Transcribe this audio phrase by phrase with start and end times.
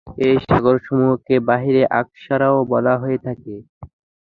[0.25, 3.55] এই সাগরসমূহকে বাহরে আখসারও বলা হয়ে থাকে।